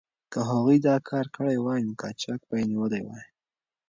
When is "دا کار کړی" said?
0.87-1.57